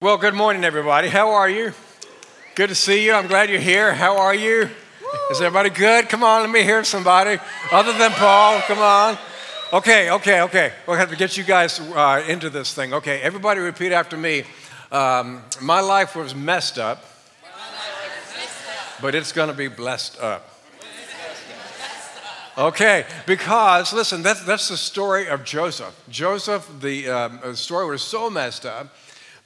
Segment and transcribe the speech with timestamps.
[0.00, 1.08] Well, good morning, everybody.
[1.08, 1.72] How are you?
[2.54, 3.14] Good to see you.
[3.14, 3.92] I'm glad you're here.
[3.92, 4.70] How are you?
[5.32, 6.08] Is everybody good?
[6.08, 7.40] Come on, let me hear somebody
[7.72, 8.60] other than Paul.
[8.60, 9.18] Come on.
[9.72, 10.72] Okay, okay, okay.
[10.86, 12.94] We'll have to get you guys uh, into this thing.
[12.94, 14.44] Okay, everybody repeat after me.
[14.92, 17.04] Um, my life was messed up,
[19.02, 20.48] but it's going to be blessed up.
[22.56, 26.00] Okay, because listen, that's, that's the story of Joseph.
[26.08, 28.94] Joseph, the um, story was so messed up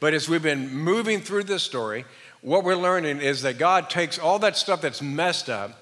[0.03, 2.05] but as we've been moving through this story,
[2.41, 5.81] what we're learning is that God takes all that stuff that's messed up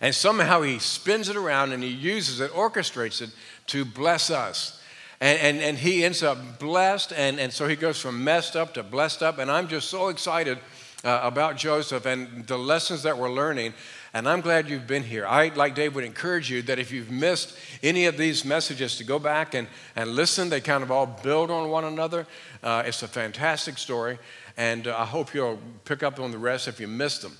[0.00, 3.30] and somehow He spins it around and He uses it, orchestrates it
[3.66, 4.80] to bless us.
[5.20, 8.72] And, and, and He ends up blessed, and, and so He goes from messed up
[8.74, 9.38] to blessed up.
[9.38, 10.58] And I'm just so excited
[11.02, 13.74] uh, about Joseph and the lessons that we're learning.
[14.14, 15.26] And I'm glad you've been here.
[15.26, 19.04] I, like Dave, would encourage you that if you've missed any of these messages, to
[19.04, 20.48] go back and, and listen.
[20.48, 22.24] They kind of all build on one another.
[22.62, 24.20] Uh, it's a fantastic story,
[24.56, 27.36] and uh, I hope you'll pick up on the rest if you missed them.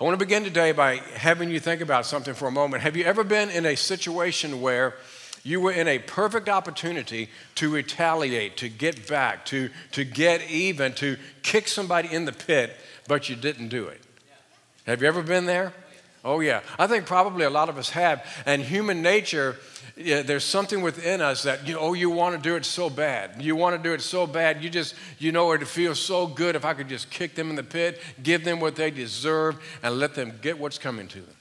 [0.00, 2.82] I want to begin today by having you think about something for a moment.
[2.82, 4.94] Have you ever been in a situation where
[5.42, 10.94] you were in a perfect opportunity to retaliate, to get back, to, to get even,
[10.94, 12.74] to kick somebody in the pit,
[13.06, 14.00] but you didn't do it?
[14.86, 15.72] Have you ever been there?
[16.24, 16.60] Oh, yeah.
[16.78, 18.24] I think probably a lot of us have.
[18.46, 19.56] And human nature,
[19.96, 23.40] yeah, there's something within us that, you, oh, you want to do it so bad.
[23.40, 24.62] You want to do it so bad.
[24.62, 27.56] You just, you know, it feels so good if I could just kick them in
[27.56, 31.36] the pit, give them what they deserve, and let them get what's coming to them.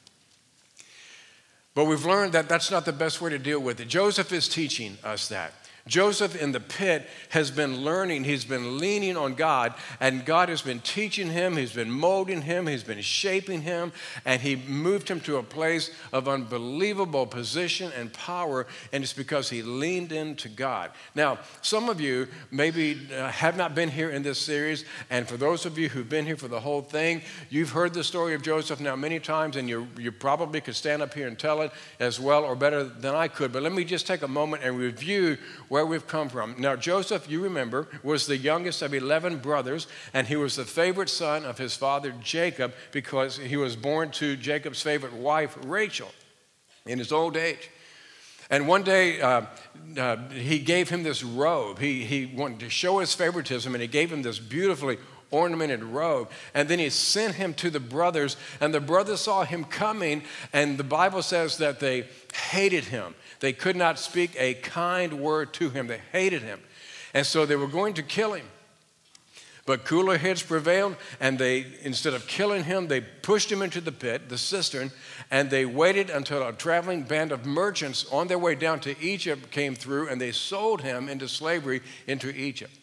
[1.73, 3.87] But we've learned that that's not the best way to deal with it.
[3.87, 5.51] Joseph is teaching us that.
[5.87, 10.63] Joseph in the pit has been learning, he's been leaning on God, and God has
[10.63, 13.91] been teaching him, he's been molding him, he's been shaping him,
[14.25, 19.47] and he moved him to a place of unbelievable position and power, and it's because
[19.47, 20.89] he leaned into God.
[21.13, 25.37] Now, some of you maybe uh, have not been here in this series, and for
[25.37, 28.41] those of you who've been here for the whole thing, you've heard the story of
[28.41, 31.71] Joseph now many times, and you, you probably could stand up here and tell it
[31.99, 33.53] as well or better than I could.
[33.53, 35.37] But let me just take a moment and review
[35.75, 36.55] where we've come from.
[36.57, 41.09] Now, Joseph, you remember, was the youngest of 11 brothers, and he was the favorite
[41.09, 46.07] son of his father Jacob because he was born to Jacob's favorite wife, Rachel,
[46.85, 47.69] in his old age.
[48.49, 49.47] And one day, uh,
[49.99, 51.79] uh, he gave him this robe.
[51.79, 54.97] He, he wanted to show his favoritism, and he gave him this beautifully
[55.31, 56.29] ornamented robe.
[56.53, 60.77] And then he sent him to the brothers, and the brothers saw him coming, and
[60.77, 62.07] the Bible says that they
[62.49, 63.15] hated him.
[63.39, 65.87] They could not speak a kind word to him.
[65.87, 66.59] They hated him.
[67.13, 68.45] And so they were going to kill him.
[69.65, 73.91] But cooler heads prevailed, and they, instead of killing him, they pushed him into the
[73.91, 74.91] pit, the cistern,
[75.31, 79.49] and they waited until a traveling band of merchants on their way down to Egypt
[79.49, 82.77] came through, and they sold him into slavery into Egypt.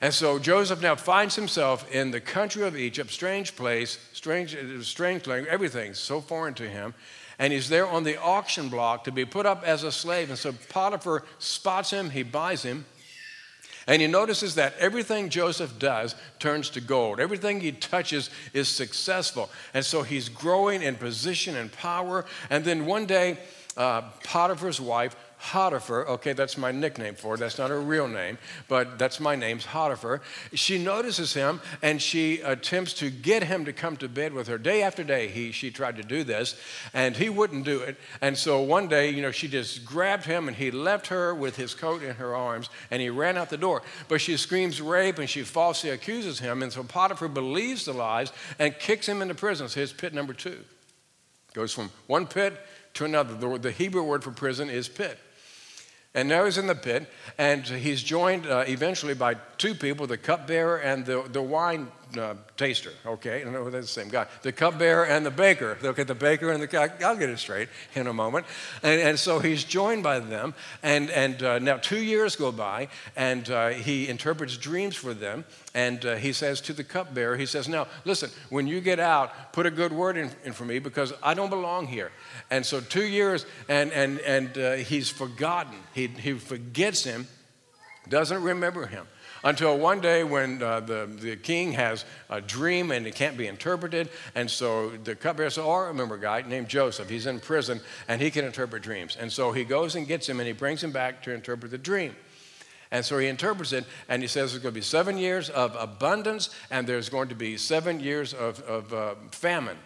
[0.00, 5.26] And so Joseph now finds himself in the country of Egypt, strange place, strange, strange
[5.26, 6.94] language, everything so foreign to him
[7.38, 10.28] and he's there on the auction block to be put up as a slave.
[10.28, 12.84] And so Potiphar spots him, he buys him.
[13.86, 17.20] And he notices that everything Joseph does turns to gold.
[17.20, 19.48] Everything he touches is successful.
[19.72, 22.26] And so he's growing in position and power.
[22.50, 23.38] And then one day,
[23.78, 27.38] uh, Potiphar's wife Potiphar, okay, that's my nickname for it.
[27.38, 30.20] That's not her real name, but that's my name's Potiphar.
[30.52, 34.58] She notices him and she attempts to get him to come to bed with her.
[34.58, 36.58] Day after day, he, she tried to do this,
[36.92, 37.96] and he wouldn't do it.
[38.20, 41.56] And so one day, you know, she just grabbed him and he left her with
[41.56, 43.82] his coat in her arms and he ran out the door.
[44.08, 46.62] But she screams rape and she falsely accuses him.
[46.62, 49.68] And so Potiphar believes the lies and kicks him into prison.
[49.68, 50.58] So his pit number two
[51.54, 52.58] goes from one pit
[52.94, 53.34] to another.
[53.34, 55.18] The, the Hebrew word for prison is pit.
[56.14, 60.16] And now he's in the pit, and he's joined uh, eventually by two people the
[60.16, 62.92] cupbearer and the, the wine uh, taster.
[63.04, 64.26] Okay, know that's the same guy.
[64.42, 65.76] The cupbearer and the baker.
[65.82, 68.46] Okay, the baker and the I'll get it straight in a moment.
[68.82, 72.88] And, and so he's joined by them, and, and uh, now two years go by,
[73.16, 75.44] and uh, he interprets dreams for them.
[75.74, 79.52] And uh, he says to the cupbearer, he says, Now, listen, when you get out,
[79.52, 82.10] put a good word in, in for me because I don't belong here.
[82.50, 85.78] And so, two years, and, and, and uh, he's forgotten.
[85.94, 87.26] He, he forgets him,
[88.08, 89.06] doesn't remember him.
[89.44, 93.46] Until one day when uh, the, the king has a dream and it can't be
[93.46, 94.08] interpreted.
[94.34, 97.08] And so the cupbearer says, Oh, I remember a guy named Joseph.
[97.08, 99.16] He's in prison and he can interpret dreams.
[99.18, 101.78] And so he goes and gets him and he brings him back to interpret the
[101.78, 102.14] dream.
[102.90, 105.76] And so he interprets it and he says there's going to be seven years of
[105.78, 109.76] abundance and there's going to be seven years of, of uh, famine.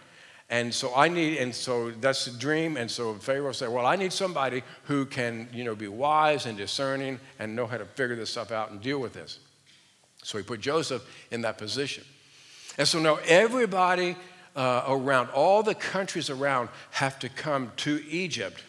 [0.53, 2.77] And so I need, and so that's the dream.
[2.77, 6.55] And so Pharaoh said, Well, I need somebody who can, you know, be wise and
[6.55, 9.39] discerning and know how to figure this stuff out and deal with this.
[10.21, 12.03] So he put Joseph in that position.
[12.77, 14.15] And so now everybody
[14.55, 18.63] uh, around, all the countries around, have to come to Egypt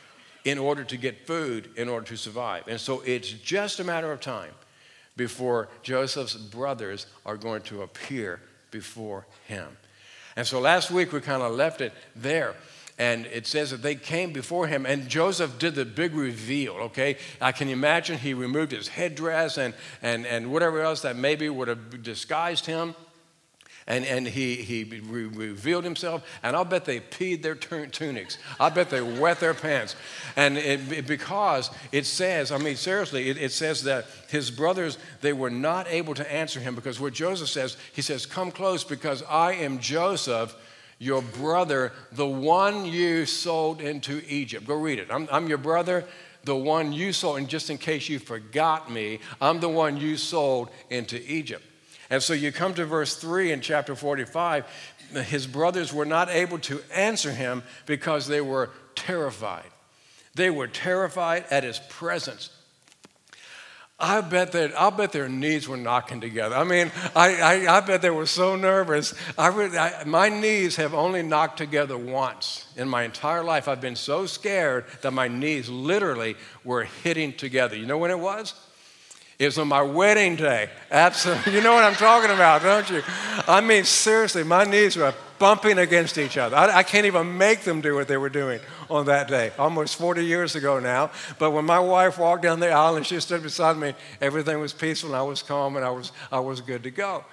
[0.46, 2.66] in order to get food, in order to survive.
[2.66, 4.52] And so it's just a matter of time
[5.18, 8.40] before Joseph's brothers are going to appear
[8.70, 9.76] before him.
[10.36, 12.54] And so last week we kind of left it there.
[12.96, 17.16] And it says that they came before him, and Joseph did the big reveal, okay?
[17.40, 21.66] I can imagine he removed his headdress and, and, and whatever else that maybe would
[21.66, 22.94] have disguised him.
[23.86, 28.38] And, and he, he re- revealed himself, and I'll bet they peed their tunics.
[28.58, 29.94] I bet they wet their pants.
[30.36, 34.96] And it, it, because it says, I mean, seriously, it, it says that his brothers,
[35.20, 38.84] they were not able to answer him because what Joseph says, he says, Come close
[38.84, 40.56] because I am Joseph,
[40.98, 44.66] your brother, the one you sold into Egypt.
[44.66, 45.08] Go read it.
[45.10, 46.06] I'm, I'm your brother,
[46.44, 47.36] the one you sold.
[47.36, 51.64] And just in case you forgot me, I'm the one you sold into Egypt.
[52.14, 54.64] And so you come to verse 3 in chapter 45.
[55.26, 59.66] His brothers were not able to answer him because they were terrified.
[60.36, 62.50] They were terrified at his presence.
[63.98, 66.54] I bet that I bet their knees were knocking together.
[66.54, 67.34] I mean, I,
[67.66, 69.12] I, I bet they were so nervous.
[69.36, 73.66] I, I, my knees have only knocked together once in my entire life.
[73.66, 77.74] I've been so scared that my knees literally were hitting together.
[77.74, 78.54] You know when it was?
[79.38, 80.70] It was on my wedding day.
[80.90, 81.52] Absolutely.
[81.54, 83.02] You know what I'm talking about, don't you?
[83.48, 86.56] I mean, seriously, my knees were bumping against each other.
[86.56, 89.96] I, I, can't even make them do what they were doing on that day, almost
[89.96, 91.10] 40 years ago now.
[91.38, 94.72] But when my wife walked down the aisle and she stood beside me, everything was
[94.72, 97.24] peaceful and I was calm and I was, I was good to go.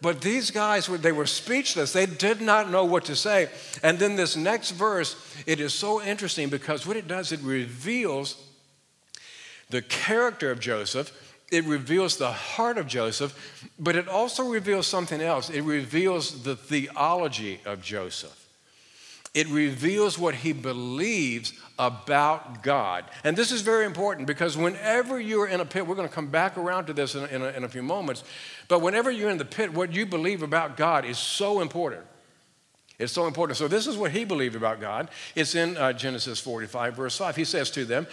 [0.00, 1.92] But these guys, they were speechless.
[1.92, 3.48] They did not know what to say.
[3.82, 5.16] And then this next verse,
[5.46, 8.36] it is so interesting because what it does, it reveals
[9.70, 11.12] the character of Joseph
[11.50, 15.50] it reveals the heart of Joseph, but it also reveals something else.
[15.50, 18.40] It reveals the theology of Joseph.
[19.34, 23.04] It reveals what he believes about God.
[23.24, 26.28] And this is very important because whenever you're in a pit, we're going to come
[26.28, 28.22] back around to this in, in, a, in a few moments,
[28.68, 32.02] but whenever you're in the pit, what you believe about God is so important.
[32.96, 33.58] It's so important.
[33.58, 35.08] So, this is what he believed about God.
[35.34, 37.34] It's in uh, Genesis 45, verse 5.
[37.34, 38.06] He says to them,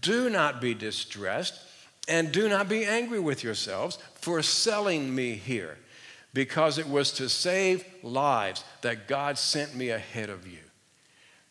[0.00, 1.54] Do not be distressed
[2.08, 5.78] and do not be angry with yourselves for selling me here,
[6.32, 10.58] because it was to save lives that God sent me ahead of you.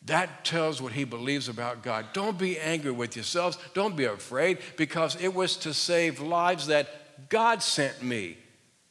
[0.06, 2.08] That tells what he believes about God.
[2.12, 3.58] Don't be angry with yourselves.
[3.74, 8.38] Don't be afraid, because it was to save lives that God sent me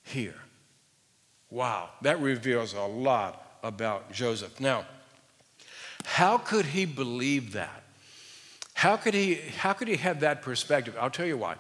[0.03, 0.35] here.
[1.51, 4.59] Wow, that reveals a lot about Joseph.
[4.59, 4.87] Now,
[6.05, 7.82] how could he believe that?
[8.75, 10.97] How could he, how could he have that perspective?
[10.99, 11.57] I'll tell you why.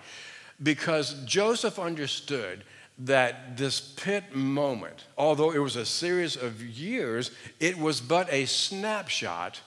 [0.62, 2.64] Because Joseph understood
[2.98, 8.46] that this pit moment, although it was a series of years, it was but a
[8.46, 9.60] snapshot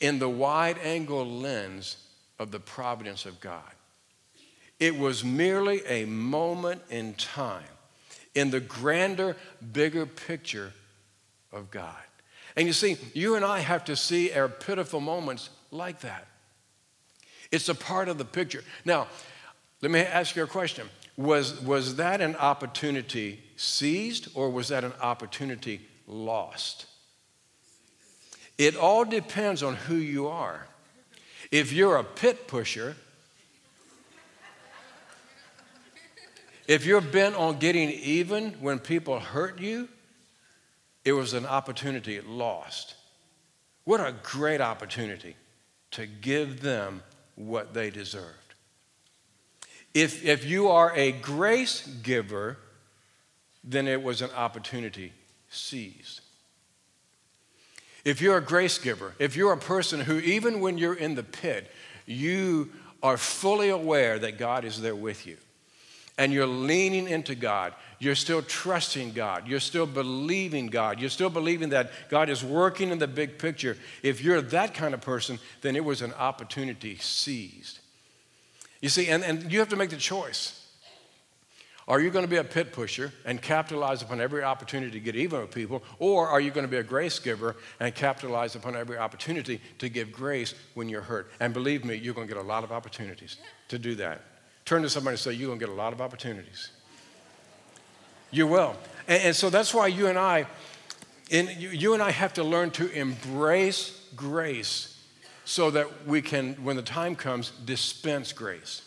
[0.00, 1.96] in the wide angle lens
[2.38, 3.62] of the providence of God.
[4.78, 7.64] It was merely a moment in time
[8.34, 9.36] in the grander,
[9.72, 10.72] bigger picture
[11.52, 11.94] of God.
[12.56, 16.26] And you see, you and I have to see our pitiful moments like that.
[17.50, 18.62] It's a part of the picture.
[18.84, 19.08] Now,
[19.82, 20.88] let me ask you a question.
[21.16, 26.86] Was, was that an opportunity seized or was that an opportunity lost?
[28.56, 30.66] It all depends on who you are.
[31.50, 32.96] If you're a pit pusher,
[36.68, 39.88] if you're bent on getting even when people hurt you,
[41.04, 42.94] it was an opportunity lost.
[43.84, 45.34] What a great opportunity
[45.92, 47.02] to give them
[47.34, 48.36] what they deserved.
[49.92, 52.58] If, if you are a grace giver,
[53.64, 55.12] then it was an opportunity
[55.48, 56.20] seized.
[58.04, 61.22] If you're a grace giver, if you're a person who, even when you're in the
[61.22, 61.70] pit,
[62.06, 62.70] you
[63.02, 65.36] are fully aware that God is there with you,
[66.16, 69.46] and you're leaning into God, you're still trusting God.
[69.46, 70.98] You're still believing God.
[71.00, 73.76] You're still believing that God is working in the big picture.
[74.02, 77.78] If you're that kind of person, then it was an opportunity seized.
[78.80, 80.56] You see, and, and you have to make the choice.
[81.86, 85.14] Are you going to be a pit pusher and capitalize upon every opportunity to get
[85.14, 85.82] even with people?
[85.98, 89.90] Or are you going to be a grace giver and capitalize upon every opportunity to
[89.90, 91.30] give grace when you're hurt?
[91.38, 93.36] And believe me, you're going to get a lot of opportunities
[93.68, 94.22] to do that.
[94.64, 96.70] Turn to somebody and say, You're going to get a lot of opportunities.
[98.30, 98.76] You will.
[99.08, 100.46] And, and so that's why you and I,
[101.30, 105.02] in, you, you and I have to learn to embrace grace
[105.44, 108.82] so that we can, when the time comes, dispense grace.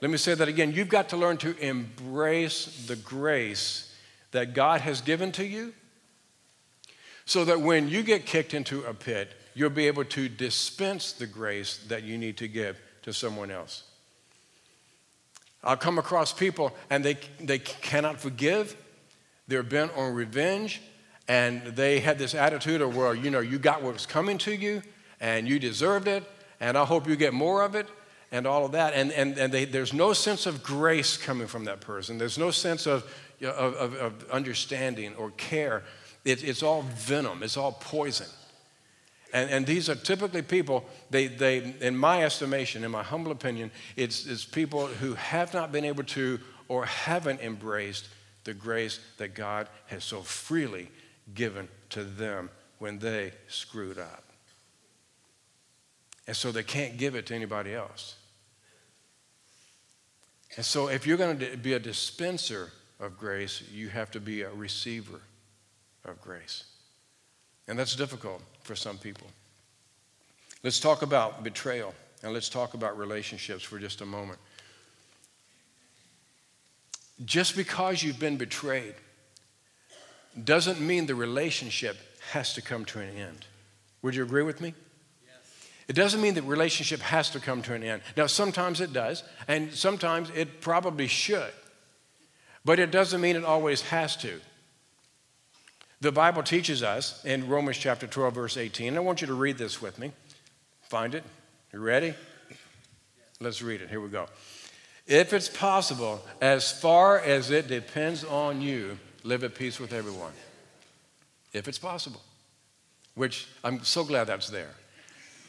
[0.00, 0.72] Let me say that again.
[0.72, 3.94] You've got to learn to embrace the grace
[4.30, 5.72] that God has given to you
[7.24, 11.26] so that when you get kicked into a pit, you'll be able to dispense the
[11.26, 13.84] grace that you need to give to someone else.
[15.62, 18.76] I'll come across people and they, they cannot forgive,
[19.48, 20.82] they're bent on revenge,
[21.26, 24.52] and they had this attitude of, well, you know, you got what was coming to
[24.54, 24.82] you
[25.20, 26.24] and you deserved it,
[26.60, 27.86] and I hope you get more of it
[28.32, 28.94] and all of that.
[28.94, 32.18] And, and, and they, there's no sense of grace coming from that person.
[32.18, 33.04] There's no sense of,
[33.42, 35.82] of, of, understanding or care.
[36.24, 38.26] It, it's all venom, it's all poison.
[39.32, 43.70] And, and these are typically people, they, they, in my estimation, in my humble opinion,
[43.96, 48.08] it's, it's people who have not been able to or haven't embraced
[48.44, 50.88] the grace that God has so freely
[51.34, 54.24] given to them when they screwed up.
[56.26, 58.16] And so they can't give it to anybody else.
[60.56, 64.42] And so, if you're going to be a dispenser of grace, you have to be
[64.42, 65.20] a receiver
[66.04, 66.64] of grace.
[67.68, 69.26] And that's difficult for some people.
[70.62, 74.40] Let's talk about betrayal and let's talk about relationships for just a moment.
[77.24, 78.94] Just because you've been betrayed
[80.44, 81.96] doesn't mean the relationship
[82.32, 83.46] has to come to an end.
[84.02, 84.74] Would you agree with me?
[85.88, 88.02] It doesn't mean that relationship has to come to an end.
[88.16, 91.50] Now, sometimes it does, and sometimes it probably should,
[92.62, 94.38] but it doesn't mean it always has to.
[96.00, 98.96] The Bible teaches us in Romans chapter 12, verse 18.
[98.96, 100.12] I want you to read this with me.
[100.82, 101.24] Find it.
[101.72, 102.14] You ready?
[103.40, 103.90] Let's read it.
[103.90, 104.26] Here we go.
[105.06, 110.32] If it's possible, as far as it depends on you, live at peace with everyone.
[111.52, 112.22] If it's possible,
[113.14, 114.70] which I'm so glad that's there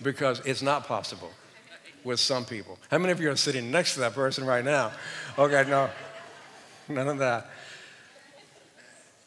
[0.01, 1.29] because it's not possible
[2.03, 2.79] with some people.
[2.89, 4.94] How many of you are sitting next to that person right now?
[5.38, 5.89] Okay, no,
[6.88, 7.50] none of that.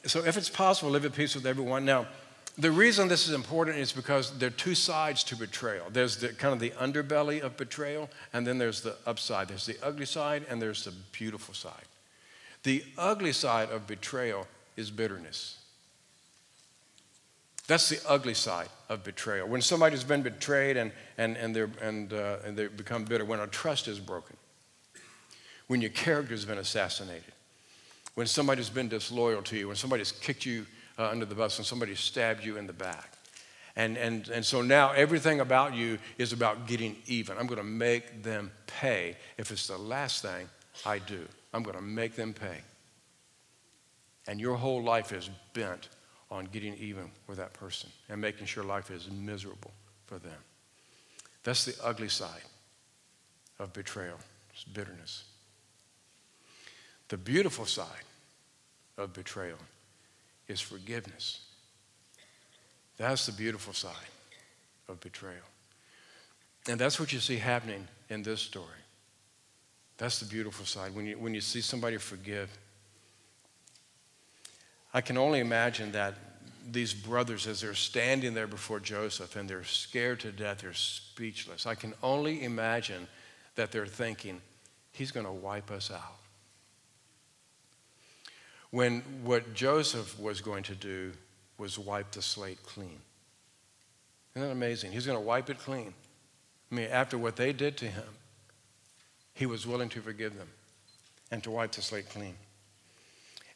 [0.04, 1.84] So, if it's possible, live at peace with everyone.
[1.84, 2.06] Now,
[2.58, 5.86] the reason this is important is because there are two sides to betrayal.
[5.90, 9.48] There's the kind of the underbelly of betrayal, and then there's the upside.
[9.48, 11.86] There's the ugly side, and there's the beautiful side.
[12.64, 15.58] The ugly side of betrayal is bitterness.
[17.68, 19.48] That's the ugly side of betrayal.
[19.48, 23.40] When somebody's been betrayed and, and, and, they're, and, uh, and they become bitter, when
[23.40, 24.36] a trust is broken,
[25.68, 27.32] when your character's been assassinated,
[28.14, 30.66] when somebody's been disloyal to you, when somebody's kicked you
[30.98, 33.12] uh, under the bus, when somebody stabbed you in the back.
[33.74, 37.38] And, and, and so now everything about you is about getting even.
[37.38, 40.48] I'm going to make them pay if it's the last thing
[40.84, 41.26] I do.
[41.54, 42.58] I'm going to make them pay.
[44.26, 45.88] And your whole life is bent
[46.30, 49.72] on getting even with that person and making sure life is miserable
[50.06, 50.38] for them.
[51.44, 52.42] That's the ugly side
[53.58, 54.18] of betrayal,
[54.52, 55.24] it's bitterness.
[57.12, 58.06] The beautiful side
[58.96, 59.58] of betrayal
[60.48, 61.40] is forgiveness.
[62.96, 63.92] That's the beautiful side
[64.88, 65.44] of betrayal.
[66.66, 68.64] And that's what you see happening in this story.
[69.98, 70.94] That's the beautiful side.
[70.94, 72.48] When you, when you see somebody forgive,
[74.94, 76.14] I can only imagine that
[76.70, 81.66] these brothers, as they're standing there before Joseph and they're scared to death, they're speechless.
[81.66, 83.06] I can only imagine
[83.56, 84.40] that they're thinking,
[84.92, 86.21] he's going to wipe us out.
[88.72, 91.12] When what Joseph was going to do
[91.58, 92.98] was wipe the slate clean.
[94.34, 94.92] Isn't that amazing?
[94.92, 95.94] He's going to wipe it clean.
[96.70, 98.08] I mean, after what they did to him,
[99.34, 100.48] he was willing to forgive them
[101.30, 102.34] and to wipe the slate clean.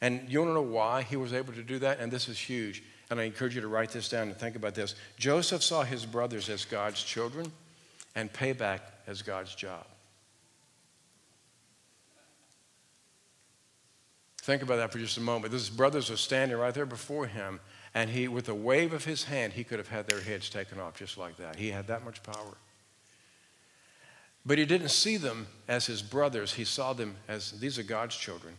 [0.02, 1.98] And you want to know why he was able to do that?
[1.98, 2.82] And this is huge.
[3.10, 4.94] And I encourage you to write this down and think about this.
[5.16, 7.50] Joseph saw his brothers as God's children
[8.14, 9.86] and payback as God's job.
[14.46, 15.52] Think about that for just a moment.
[15.52, 17.58] His brothers are standing right there before him,
[17.94, 20.78] and he, with a wave of his hand, he could have had their heads taken
[20.78, 21.56] off just like that.
[21.56, 22.56] He had that much power.
[24.46, 28.14] But he didn't see them as his brothers, he saw them as these are God's
[28.14, 28.54] children.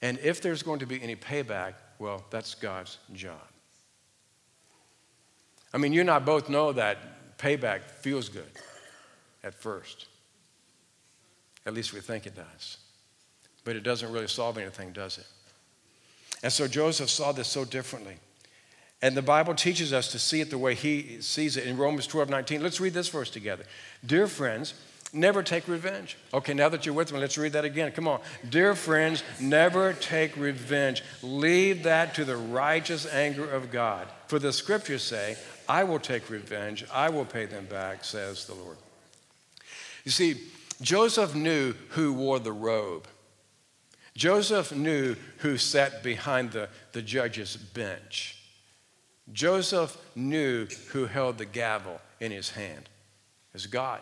[0.00, 3.42] And if there's going to be any payback, well, that's God's job.
[5.74, 8.52] I mean, you and I both know that payback feels good
[9.42, 10.06] at first.
[11.66, 12.76] At least we think it does.
[13.66, 15.26] But it doesn't really solve anything, does it?
[16.42, 18.16] And so Joseph saw this so differently.
[19.02, 22.06] And the Bible teaches us to see it the way he sees it in Romans
[22.06, 22.62] 12 19.
[22.62, 23.64] Let's read this verse together.
[24.06, 24.74] Dear friends,
[25.12, 26.18] Never take revenge.
[26.34, 27.92] Okay, now that you're with me, let's read that again.
[27.92, 28.20] Come on.
[28.50, 31.02] Dear friends, never take revenge.
[31.22, 34.08] Leave that to the righteous anger of God.
[34.26, 35.36] For the scriptures say,
[35.68, 38.76] I will take revenge, I will pay them back, says the Lord.
[40.04, 40.40] You see,
[40.82, 43.06] Joseph knew who wore the robe.
[44.16, 48.42] Joseph knew who sat behind the, the judge's bench.
[49.32, 52.88] Joseph knew who held the gavel in his hand.
[53.54, 54.00] It's God.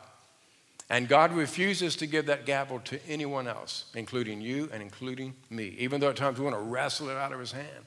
[0.88, 5.74] And God refuses to give that gavel to anyone else, including you and including me,
[5.78, 7.86] even though at times we want to wrestle it out of his hand.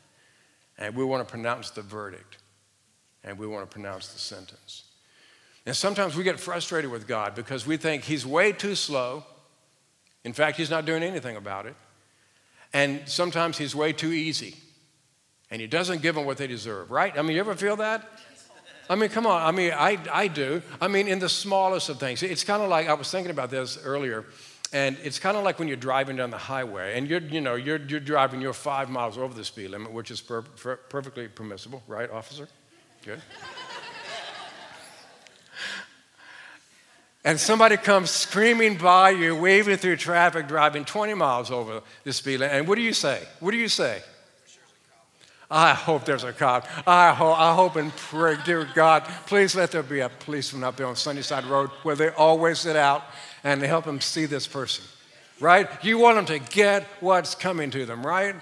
[0.77, 2.37] And we want to pronounce the verdict.
[3.23, 4.83] And we want to pronounce the sentence.
[5.65, 9.23] And sometimes we get frustrated with God because we think he's way too slow.
[10.23, 11.75] In fact, he's not doing anything about it.
[12.73, 14.55] And sometimes he's way too easy.
[15.49, 17.17] And he doesn't give them what they deserve, right?
[17.17, 18.07] I mean, you ever feel that?
[18.89, 19.41] I mean, come on.
[19.41, 20.61] I mean, I, I do.
[20.79, 22.23] I mean, in the smallest of things.
[22.23, 24.25] It's kind of like, I was thinking about this earlier,
[24.71, 27.55] and it's kind of like when you're driving down the highway, and you're, you know,
[27.55, 31.27] you're, you're driving, you're five miles over the speed limit, which is per, per, perfectly
[31.27, 32.47] permissible, right, officer?
[33.03, 33.21] Good.
[37.23, 42.39] And somebody comes screaming by you, waving through traffic, driving 20 miles over the speed
[42.39, 43.21] limit, and what do you say?
[43.39, 44.01] What do you say?
[45.49, 46.67] I hope there's a cop.
[46.85, 50.75] I hope, I hope and pray, dear God, please let there be a policeman up
[50.75, 53.03] there on Sunnyside Road where they always sit out
[53.43, 54.83] and help them see this person,
[55.39, 55.69] right?
[55.83, 58.35] You want them to get what's coming to them, right?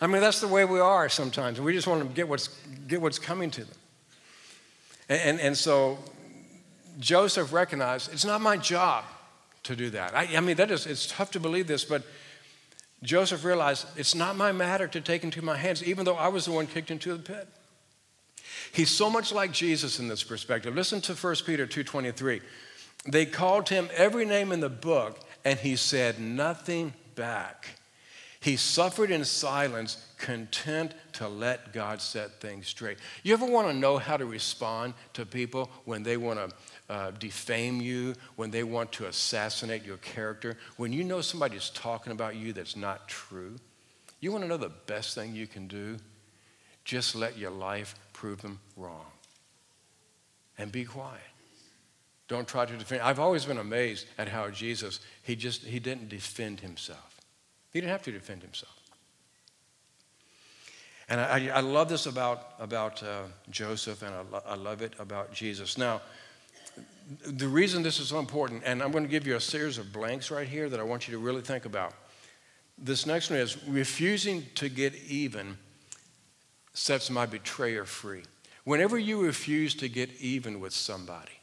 [0.00, 1.60] I mean, that's the way we are sometimes.
[1.60, 2.48] We just want them to get what's,
[2.86, 3.76] get what's coming to them.
[5.08, 5.98] And, and, and so
[6.98, 9.04] Joseph recognized it's not my job
[9.64, 10.14] to do that.
[10.14, 12.02] I, I mean, that is, it's tough to believe this, but
[13.02, 16.46] Joseph realized it's not my matter to take into my hands, even though I was
[16.46, 17.48] the one kicked into the pit.
[18.72, 20.74] He's so much like Jesus in this perspective.
[20.74, 22.40] Listen to 1 Peter 2:23.
[23.06, 27.68] They called him every name in the book, and he said nothing back.
[28.40, 32.98] He suffered in silence, content to let God set things straight.
[33.22, 36.54] You ever want to know how to respond to people when they want to
[36.88, 42.12] uh, defame you, when they want to assassinate your character, when you know somebody's talking
[42.12, 43.56] about you that's not true,
[44.20, 45.96] you want to know the best thing you can do?
[46.84, 49.06] Just let your life prove them wrong.
[50.58, 51.20] And be quiet.
[52.28, 53.02] Don't try to defend.
[53.02, 57.20] I've always been amazed at how Jesus, he just, he didn't defend himself.
[57.72, 58.74] He didn't have to defend himself.
[61.08, 64.94] And I, I love this about, about uh, Joseph, and I, lo- I love it
[64.98, 65.78] about Jesus.
[65.78, 66.00] Now,
[67.26, 69.92] the reason this is so important, and I'm going to give you a series of
[69.92, 71.94] blanks right here that I want you to really think about.
[72.78, 75.56] This next one is refusing to get even
[76.74, 78.22] sets my betrayer free.
[78.64, 81.40] Whenever you refuse to get even with somebody,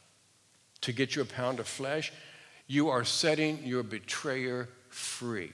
[0.82, 2.12] to get you a pound of flesh,
[2.66, 5.52] you are setting your betrayer free.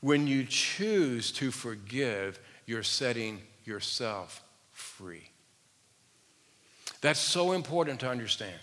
[0.00, 5.30] When you choose to forgive, you're setting yourself free.
[7.00, 8.58] That's so important to understand.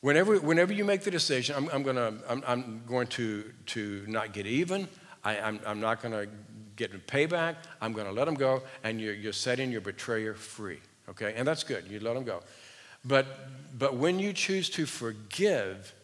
[0.00, 4.32] Whenever, whenever you make the decision, I'm, I'm, gonna, I'm, I'm going to, to not
[4.32, 4.88] get even,
[5.22, 6.26] I, I'm, I'm not going to
[6.76, 10.80] get payback, I'm going to let them go, and you're, you're setting your betrayer free.
[11.10, 11.34] Okay?
[11.36, 11.86] And that's good.
[11.88, 12.40] You let them go.
[13.04, 13.26] But,
[13.78, 15.94] but when you choose to forgive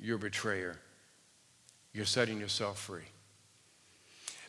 [0.00, 0.76] your betrayer,
[1.92, 3.04] you're setting yourself free.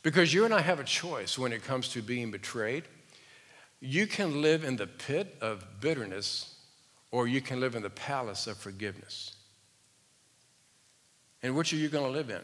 [0.01, 2.85] Because you and I have a choice when it comes to being betrayed.
[3.79, 6.55] You can live in the pit of bitterness
[7.11, 9.35] or you can live in the palace of forgiveness.
[11.43, 12.41] And which are you going to live in?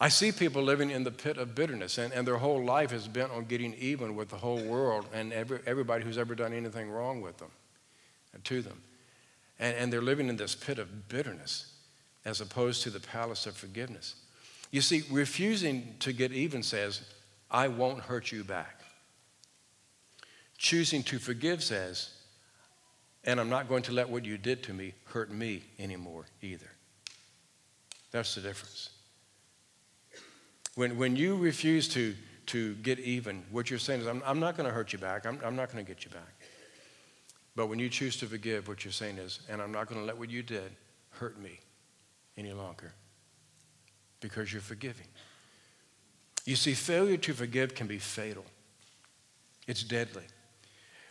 [0.00, 3.06] I see people living in the pit of bitterness, and, and their whole life is
[3.06, 6.90] bent on getting even with the whole world and every, everybody who's ever done anything
[6.90, 7.50] wrong with them,
[8.34, 8.80] uh, to them.
[9.58, 11.72] And, and they're living in this pit of bitterness
[12.24, 14.16] as opposed to the palace of forgiveness.
[14.70, 17.02] You see, refusing to get even says,
[17.50, 18.80] I won't hurt you back.
[20.58, 22.10] Choosing to forgive says,
[23.26, 26.70] and I'm not going to let what you did to me hurt me anymore either.
[28.10, 28.90] That's the difference.
[30.74, 32.14] When, when you refuse to,
[32.46, 35.26] to get even, what you're saying is, I'm, I'm not going to hurt you back.
[35.26, 36.34] I'm, I'm not going to get you back.
[37.56, 40.06] But when you choose to forgive, what you're saying is, and I'm not going to
[40.06, 40.72] let what you did
[41.10, 41.60] hurt me
[42.36, 42.92] any longer
[44.20, 45.06] because you're forgiving.
[46.44, 48.44] You see, failure to forgive can be fatal,
[49.66, 50.24] it's deadly.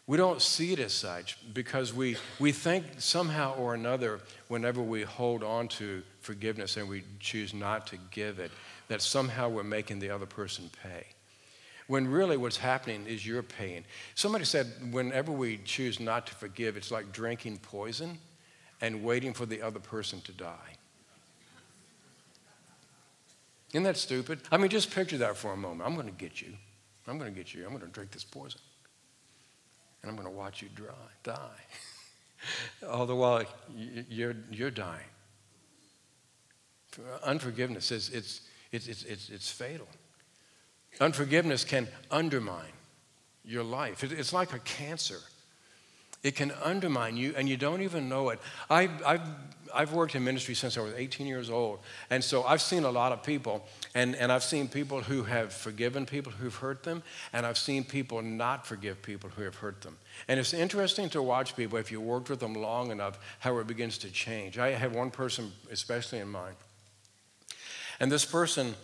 [0.06, 5.04] We don't see it as such because we, we think somehow or another, whenever we
[5.04, 8.52] hold on to forgiveness and we choose not to give it,
[8.90, 11.06] that somehow we're making the other person pay.
[11.88, 13.86] When really what's happening is you're paying.
[14.16, 18.18] Somebody said, whenever we choose not to forgive, it's like drinking poison
[18.82, 20.76] and waiting for the other person to die.
[23.72, 24.42] Isn't that stupid?
[24.52, 25.88] I mean, just picture that for a moment.
[25.88, 26.54] I'm going to get you.
[27.08, 27.64] I'm going to get you.
[27.64, 28.60] I'm going to drink this poison
[30.04, 31.62] and I'm going to watch you dry, die.
[32.88, 33.44] All the while,
[33.76, 35.08] you're, you're dying.
[37.24, 39.88] Unforgiveness is it's, it's, it's, it's, it's fatal.
[41.00, 42.74] Unforgiveness can undermine
[43.46, 44.04] your life.
[44.04, 45.20] It's like a cancer.
[46.22, 48.40] It can undermine you, and you don't even know it.
[48.70, 49.28] I, I've,
[49.74, 52.92] I've worked in ministry since I was 18 years old, and so I've seen a
[52.92, 57.04] lot of people, and, and I've seen people who have forgiven people who've hurt them,
[57.34, 59.98] and I've seen people not forgive people who have hurt them.
[60.28, 63.68] And it's interesting to watch people, if you worked with them long enough, how it
[63.68, 64.60] begins to change.
[64.60, 66.56] I have one person, especially in mind.
[68.00, 68.76] And this person,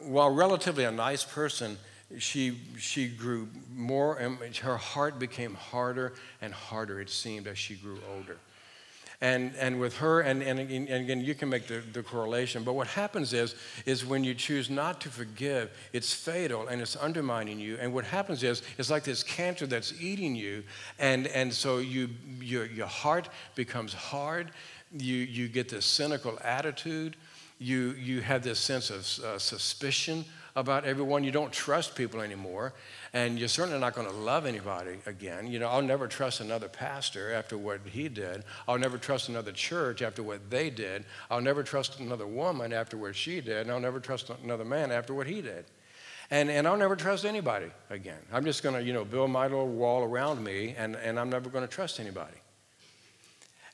[0.00, 1.78] while relatively a nice person,
[2.18, 7.74] she, she grew more, and her heart became harder and harder, it seemed, as she
[7.74, 8.38] grew older.
[9.20, 12.74] And, and with her, and, and, and again, you can make the, the correlation, but
[12.74, 13.54] what happens is,
[13.86, 17.78] is when you choose not to forgive, it's fatal and it's undermining you.
[17.80, 20.64] And what happens is, it's like this cancer that's eating you,
[20.98, 24.50] and, and so you, your, your heart becomes hard,
[24.92, 27.16] you, you get this cynical attitude,
[27.58, 30.26] you, you have this sense of uh, suspicion
[30.56, 31.22] about everyone.
[31.22, 32.72] You don't trust people anymore.
[33.12, 35.46] And you're certainly not going to love anybody again.
[35.46, 38.42] You know, I'll never trust another pastor after what he did.
[38.66, 41.04] I'll never trust another church after what they did.
[41.30, 43.62] I'll never trust another woman after what she did.
[43.62, 45.66] And I'll never trust another man after what he did.
[46.30, 48.18] And, and I'll never trust anybody again.
[48.32, 51.30] I'm just going to, you know, build my little wall around me, and, and I'm
[51.30, 52.36] never going to trust anybody.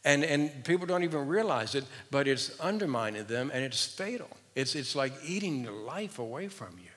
[0.04, 4.28] And, and people don't even realize it, but it's undermining them and it's fatal.
[4.54, 6.90] It's, it's like eating your life away from you.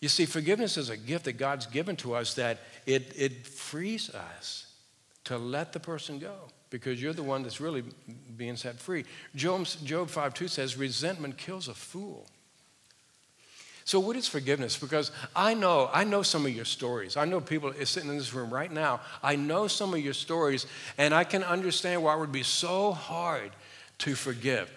[0.00, 4.10] You see, forgiveness is a gift that God's given to us that it, it frees
[4.10, 4.66] us
[5.24, 6.34] to let the person go
[6.70, 7.84] because you're the one that's really
[8.36, 9.04] being set free.
[9.36, 12.26] Job, Job 5 2 says, resentment kills a fool.
[13.84, 14.76] So, what is forgiveness?
[14.76, 17.16] Because I know, I know some of your stories.
[17.16, 19.00] I know people sitting in this room right now.
[19.22, 20.66] I know some of your stories,
[20.98, 23.50] and I can understand why it would be so hard
[23.98, 24.70] to forgive.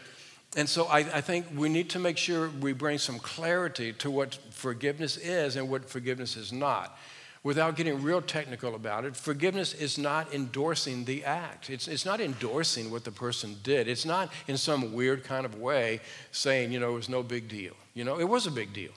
[0.56, 4.10] And so I, I, think we need to make sure we bring some clarity to
[4.10, 6.98] what forgiveness is and what forgiveness is not.
[7.44, 11.70] Without getting real technical about it, forgiveness is not endorsing the act.
[11.70, 13.88] It's, it's not endorsing what the person did.
[13.88, 16.00] It's not in some weird kind of way
[16.32, 17.74] saying, you know, it was no big deal.
[17.94, 18.92] You know, it was a big deal.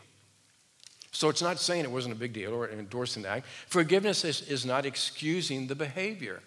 [1.10, 3.46] So it's not saying it wasn't a big deal or endorsing the act.
[3.66, 6.40] Forgiveness is, is not excusing the behavior.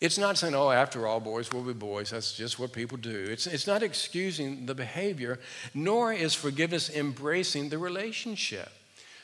[0.00, 2.10] It's not saying, oh, after all, boys will be boys.
[2.10, 3.26] That's just what people do.
[3.28, 5.38] It's, it's not excusing the behavior,
[5.74, 8.70] nor is forgiveness embracing the relationship.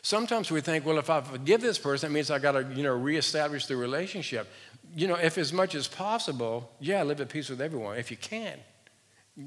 [0.03, 2.83] Sometimes we think, well, if I forgive this person, that means I got to, you
[2.83, 4.49] know, reestablish the relationship.
[4.95, 7.97] You know, if as much as possible, yeah, live at peace with everyone.
[7.97, 8.59] If you can,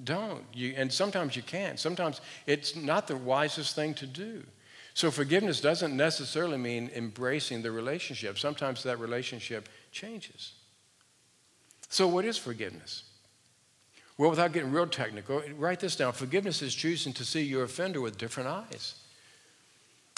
[0.04, 0.44] don't.
[0.52, 1.78] You, and sometimes you can.
[1.78, 4.44] Sometimes it's not the wisest thing to do.
[4.96, 8.38] So forgiveness doesn't necessarily mean embracing the relationship.
[8.38, 10.54] Sometimes that relationship changes.
[11.90, 13.04] So, what is forgiveness?
[14.18, 16.14] Well, without getting real technical, write this down.
[16.14, 18.96] Forgiveness is choosing to see your offender with different eyes.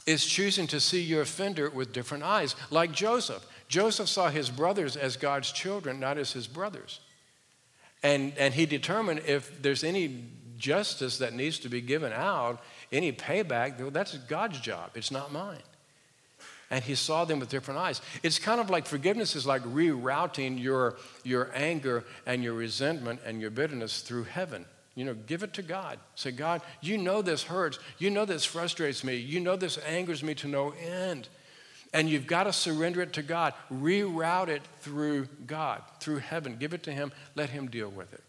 [0.08, 3.46] It's choosing to see your offender with different eyes, like Joseph.
[3.68, 7.00] Joseph saw his brothers as God's children, not as his brothers.
[8.02, 10.26] And, and he determined if there's any
[10.58, 12.60] justice that needs to be given out,
[12.92, 14.92] any payback, that's God's job.
[14.96, 15.62] It's not mine
[16.72, 18.02] and he saw them with different eyes.
[18.24, 23.42] It's kind of like forgiveness is like rerouting your, your anger and your resentment and
[23.42, 24.66] your bitterness through heaven.
[24.96, 26.00] You know, give it to God.
[26.16, 27.78] Say, God, you know this hurts.
[27.98, 29.18] You know this frustrates me.
[29.18, 31.28] You know this angers me to no end.
[31.94, 33.54] And you've got to surrender it to God.
[33.70, 36.56] Reroute it through God, through heaven.
[36.58, 37.12] Give it to Him.
[37.36, 38.24] Let Him deal with it.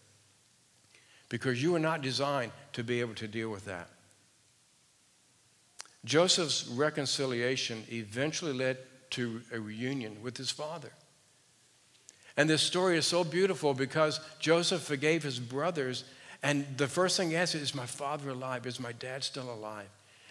[1.29, 3.89] Because you are not designed to be able to deal with that.
[6.05, 8.79] Joseph's reconciliation eventually led
[9.11, 10.93] to a reunion with his father.
[12.37, 16.05] And this story is so beautiful because Joseph forgave his brothers,
[16.43, 18.67] and the first thing he asked is, Is my father alive?
[18.67, 19.89] Is my dad still alive?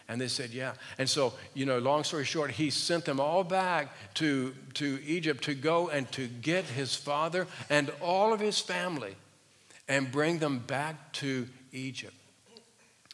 [0.09, 0.73] And they said, Yeah.
[0.97, 5.43] And so, you know, long story short, he sent them all back to, to Egypt
[5.45, 9.15] to go and to get his father and all of his family
[9.87, 12.15] and bring them back to Egypt.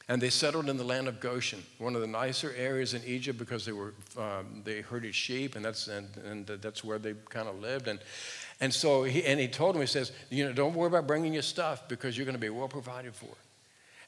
[0.10, 3.38] And they settled in the land of Goshen, one of the nicer areas in Egypt
[3.38, 7.50] because they were um, they herded sheep, and that's and, and that's where they kind
[7.50, 7.88] of lived.
[7.89, 8.00] And
[8.62, 11.34] and so he and he told him, he says, you know, don't worry about bringing
[11.34, 13.36] your stuff because you're going to be well provided for.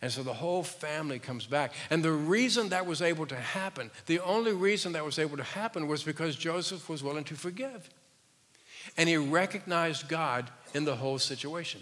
[0.01, 1.73] And so the whole family comes back.
[1.89, 5.43] And the reason that was able to happen, the only reason that was able to
[5.43, 7.89] happen was because Joseph was willing to forgive.
[8.95, 11.81] And he recognized God in the whole situation.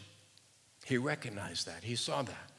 [0.84, 1.84] He recognized that.
[1.84, 2.52] He saw that.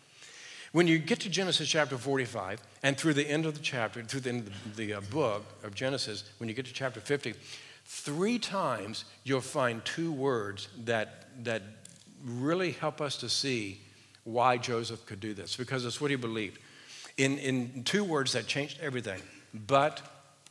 [0.73, 4.21] When you get to Genesis chapter 45, and through the end of the chapter, through
[4.21, 7.35] the end of the, uh, book of Genesis, when you get to chapter 50,
[7.87, 11.63] three times you'll find two words that, that
[12.25, 13.81] really help us to see
[14.25, 16.59] why Joseph could do this, because it's what he believed.
[17.17, 19.23] In, in two words that changed everything
[19.67, 20.03] but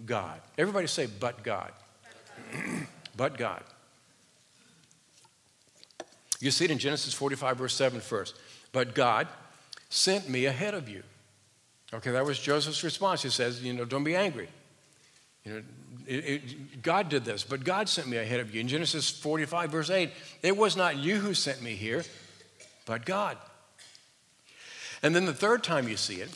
[0.05, 0.41] God.
[0.57, 1.71] Everybody say, but God.
[3.15, 3.63] but God.
[6.39, 8.35] You see it in Genesis 45, verse 7 first.
[8.71, 9.27] But God
[9.89, 11.03] sent me ahead of you.
[11.93, 13.23] Okay, that was Joseph's response.
[13.23, 14.49] He says, You know, don't be angry.
[15.45, 15.63] You know,
[16.05, 18.61] it, it, God did this, but God sent me ahead of you.
[18.61, 20.11] In Genesis 45, verse 8,
[20.43, 22.03] it was not you who sent me here,
[22.85, 23.37] but God.
[25.01, 26.29] And then the third time you see it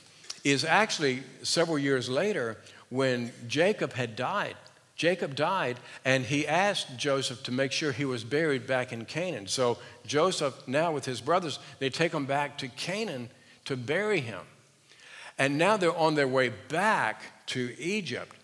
[0.43, 2.57] is actually several years later
[2.89, 4.55] when Jacob had died.
[4.95, 9.47] Jacob died, and he asked Joseph to make sure he was buried back in Canaan.
[9.47, 13.29] So Joseph, now with his brothers, they take him back to Canaan
[13.65, 14.41] to bury him.
[15.37, 18.35] And now they're on their way back to Egypt.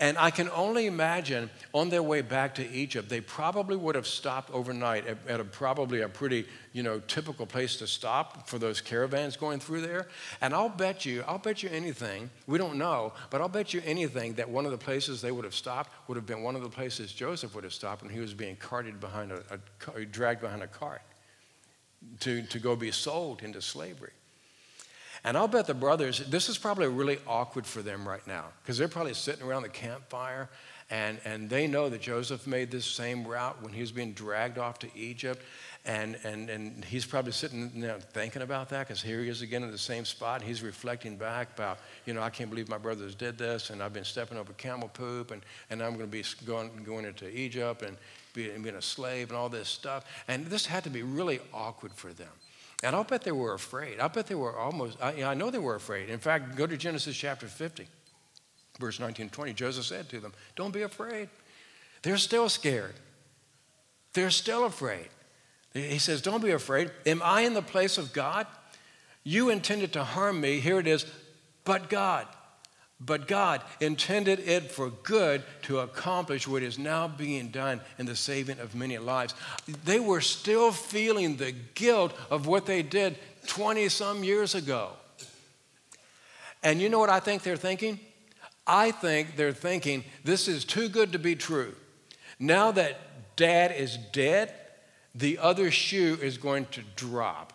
[0.00, 4.06] And I can only imagine on their way back to Egypt, they probably would have
[4.06, 8.58] stopped overnight at, at a, probably a pretty, you know, typical place to stop for
[8.58, 10.08] those caravans going through there.
[10.40, 13.82] And I'll bet you, I'll bet you anything, we don't know, but I'll bet you
[13.84, 16.62] anything that one of the places they would have stopped would have been one of
[16.62, 19.42] the places Joseph would have stopped when he was being carted behind a,
[19.94, 21.02] a dragged behind a cart
[22.20, 24.12] to, to go be sold into slavery.
[25.24, 28.78] And I'll bet the brothers, this is probably really awkward for them right now because
[28.78, 30.48] they're probably sitting around the campfire
[30.90, 34.58] and, and they know that Joseph made this same route when he was being dragged
[34.58, 35.40] off to Egypt.
[35.86, 39.62] And, and, and he's probably sitting know, thinking about that because here he is again
[39.62, 40.42] in the same spot.
[40.42, 43.92] He's reflecting back about, you know, I can't believe my brothers did this, and I've
[43.92, 47.82] been stepping over camel poop, and, and I'm going to be going, going into Egypt
[47.82, 47.96] and
[48.34, 50.04] being, being a slave and all this stuff.
[50.28, 52.28] And this had to be really awkward for them.
[52.82, 54.00] And I'll bet they were afraid.
[54.00, 56.08] I'll bet they were almost, I, I know they were afraid.
[56.08, 57.86] In fact, go to Genesis chapter 50,
[58.78, 59.52] verse 19 and 20.
[59.52, 61.28] Joseph said to them, Don't be afraid.
[62.02, 62.94] They're still scared.
[64.14, 65.08] They're still afraid.
[65.74, 66.90] He says, Don't be afraid.
[67.04, 68.46] Am I in the place of God?
[69.22, 70.60] You intended to harm me.
[70.60, 71.04] Here it is,
[71.64, 72.26] but God.
[73.00, 78.16] But God intended it for good to accomplish what is now being done in the
[78.16, 79.34] saving of many lives.
[79.84, 84.90] They were still feeling the guilt of what they did 20 some years ago.
[86.62, 87.98] And you know what I think they're thinking?
[88.66, 91.74] I think they're thinking this is too good to be true.
[92.38, 94.52] Now that dad is dead,
[95.14, 97.54] the other shoe is going to drop.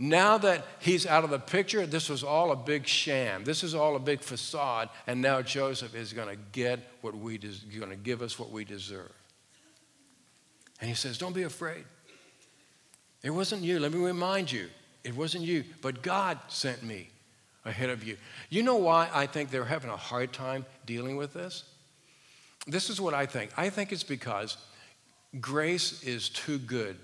[0.00, 3.42] Now that he's out of the picture, this was all a big sham.
[3.42, 7.36] This is all a big facade, and now Joseph is going to get what we
[7.36, 9.12] des- going to give us what we deserve.
[10.80, 11.84] And he says, "Don't be afraid.
[13.24, 13.80] It wasn't you.
[13.80, 14.68] Let me remind you,
[15.02, 17.10] it wasn't you, but God sent me
[17.64, 18.16] ahead of you."
[18.50, 21.64] You know why I think they're having a hard time dealing with this?
[22.68, 23.50] This is what I think.
[23.56, 24.58] I think it's because
[25.40, 26.96] grace is too good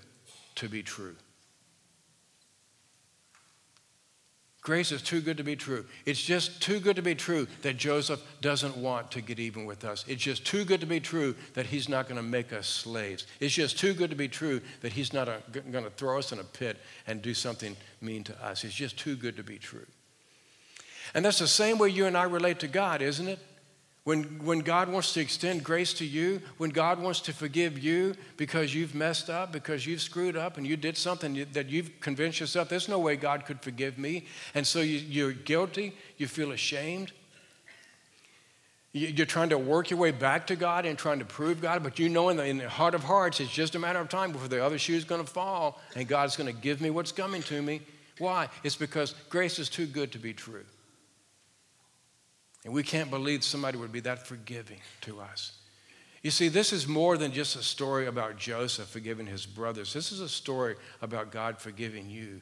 [0.55, 1.17] to be true.
[4.65, 5.85] Grace is too good to be true.
[6.07, 9.85] It's just too good to be true that Joseph doesn't want to get even with
[9.85, 10.03] us.
[10.07, 13.27] It's just too good to be true that he's not going to make us slaves.
[13.39, 16.39] It's just too good to be true that he's not going to throw us in
[16.39, 18.63] a pit and do something mean to us.
[18.63, 19.85] It's just too good to be true.
[21.13, 23.37] And that's the same way you and I relate to God, isn't it?
[24.05, 28.13] When, when God wants to extend grace to you, when God wants to forgive you
[28.37, 32.39] because you've messed up, because you've screwed up and you did something that you've convinced
[32.39, 34.25] yourself, there's no way God could forgive me.
[34.53, 37.13] And so you, you're guilty, you feel ashamed.
[38.93, 41.97] You're trying to work your way back to God and trying to prove God, but
[41.97, 44.31] you know in the, in the heart of hearts, it's just a matter of time
[44.31, 47.11] before the other shoe is going to fall and God's going to give me what's
[47.11, 47.81] coming to me.
[48.19, 48.49] Why?
[48.63, 50.63] It's because grace is too good to be true.
[52.65, 55.53] And we can't believe somebody would be that forgiving to us.
[56.23, 59.93] You see, this is more than just a story about Joseph forgiving his brothers.
[59.93, 62.41] This is a story about God forgiving you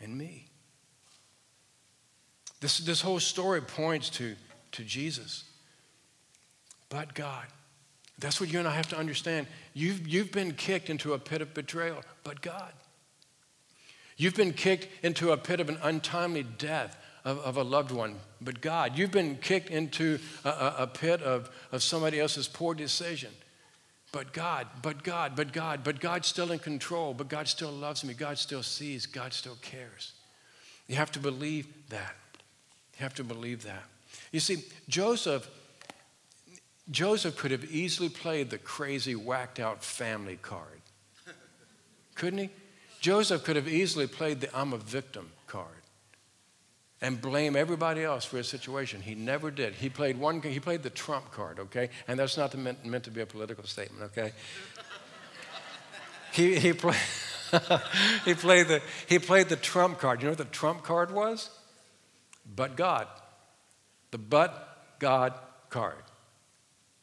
[0.00, 0.46] and me.
[2.60, 4.36] This, this whole story points to,
[4.72, 5.44] to Jesus.
[6.88, 7.46] But God.
[8.20, 9.48] That's what you and I have to understand.
[9.74, 12.72] You've, you've been kicked into a pit of betrayal, but God.
[14.16, 18.16] You've been kicked into a pit of an untimely death, of, of a loved one,
[18.40, 18.96] but God.
[18.96, 23.30] You've been kicked into a, a pit of, of somebody else's poor decision.
[24.12, 28.02] But God, but God, but God, but God's still in control, but God still loves
[28.04, 30.12] me, God still sees, God still cares.
[30.88, 32.16] You have to believe that.
[32.98, 33.84] You have to believe that.
[34.32, 35.48] You see, Joseph,
[36.90, 40.80] Joseph could have easily played the crazy, whacked out family card.
[42.16, 42.50] Couldn't he?
[43.00, 45.79] Joseph could have easily played the I'm a victim card.
[47.02, 49.00] And blame everybody else for his situation.
[49.00, 49.74] He never did.
[49.74, 50.42] He played one.
[50.42, 51.58] He played the trump card.
[51.58, 54.10] Okay, and that's not meant, meant to be a political statement.
[54.12, 54.32] Okay.
[56.32, 56.96] he he played.
[58.24, 60.20] he played the he played the trump card.
[60.20, 61.50] You know what the trump card was?
[62.54, 63.06] But God.
[64.10, 65.34] The but God
[65.68, 66.02] card.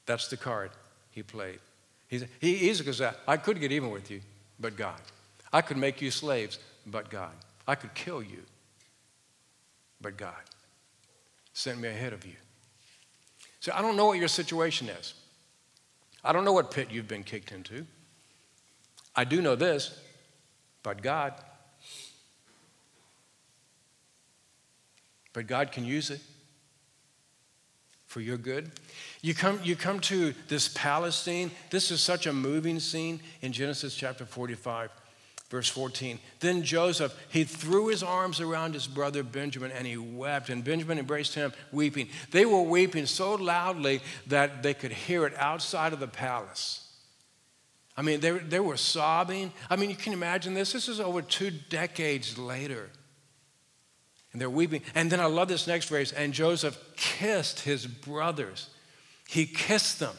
[0.05, 0.71] That's the card
[1.11, 1.59] he played.
[2.07, 4.21] He's, he easily goes, I could get even with you,
[4.59, 4.99] but God.
[5.51, 7.33] I could make you slaves, but God.
[7.67, 8.43] I could kill you,
[10.01, 10.35] but God
[11.53, 12.35] sent me ahead of you.
[13.59, 15.13] So I don't know what your situation is.
[16.23, 17.85] I don't know what pit you've been kicked into.
[19.15, 19.99] I do know this,
[20.83, 21.33] but God.
[25.33, 26.21] But God can use it
[28.05, 28.71] for your good.
[29.21, 31.51] You come, you come to this palace scene.
[31.69, 34.89] This is such a moving scene in Genesis chapter 45.
[35.49, 36.19] Verse 14.
[36.41, 40.49] Then Joseph, he threw his arms around his brother Benjamin and he wept.
[40.49, 42.09] And Benjamin embraced him, weeping.
[42.31, 46.83] They were weeping so loudly that they could hear it outside of the palace.
[47.95, 49.53] I mean, they, they were sobbing.
[49.69, 50.73] I mean, you can imagine this.
[50.73, 52.89] This is over two decades later.
[54.33, 54.81] And they're weeping.
[54.95, 56.11] And then I love this next phrase.
[56.11, 58.69] And Joseph kissed his brothers,
[59.29, 60.15] he kissed them.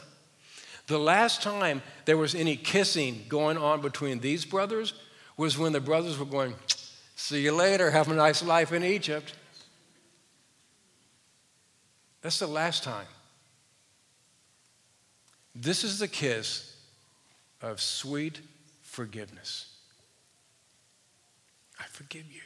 [0.87, 4.93] The last time there was any kissing going on between these brothers
[5.39, 6.53] was when the brothers were going,
[7.15, 9.33] See you later, have a nice life in Egypt.
[12.21, 13.07] That's the last time.
[15.55, 16.75] This is the kiss
[17.61, 18.41] of sweet
[18.83, 19.73] forgiveness.
[21.79, 22.41] I forgive you.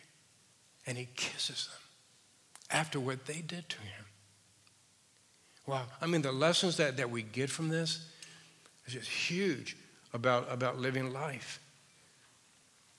[0.85, 4.05] And he kisses them after what they did to him.
[5.65, 5.85] Wow.
[5.99, 8.05] I mean, the lessons that, that we get from this
[8.85, 9.77] is just huge
[10.13, 11.59] about, about living life.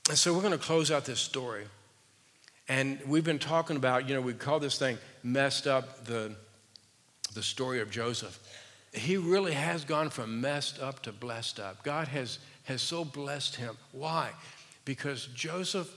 [0.08, 1.64] And so we're going to close out this story.
[2.68, 6.34] And we've been talking about, you know, we call this thing messed up the,
[7.34, 8.38] the story of Joseph.
[8.92, 11.82] He really has gone from messed up to blessed up.
[11.82, 13.76] God has, has so blessed him.
[13.92, 14.30] Why?
[14.84, 15.90] Because Joseph,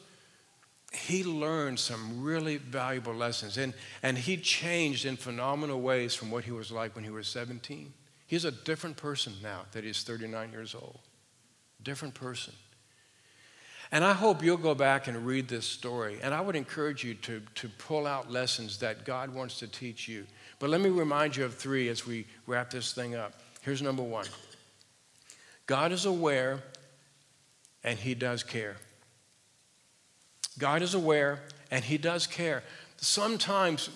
[0.94, 3.58] he learned some really valuable lessons.
[3.58, 7.28] And, and he changed in phenomenal ways from what he was like when he was
[7.28, 7.94] 17.
[8.26, 11.00] He's a different person now that he's 39 years old.
[11.84, 12.54] Different person.
[13.92, 16.20] And I hope you'll go back and read this story.
[16.22, 20.08] And I would encourage you to, to pull out lessons that God wants to teach
[20.08, 20.26] you.
[20.60, 23.34] But let me remind you of three as we wrap this thing up.
[23.62, 24.26] Here's number one
[25.66, 26.60] God is aware
[27.84, 28.76] and He does care.
[30.58, 31.40] God is aware
[31.72, 32.64] and He does care.
[32.98, 33.90] Sometimes,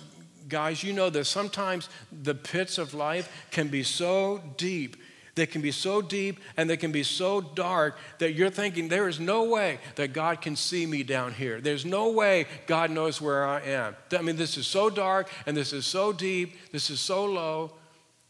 [0.48, 4.96] guys, you know this, sometimes the pits of life can be so deep
[5.36, 9.08] they can be so deep and they can be so dark that you're thinking, there
[9.08, 11.62] is no way that God can see me down here.
[11.62, 13.96] There's no way God knows where I am.
[14.12, 17.72] I mean, this is so dark and this is so deep, this is so low,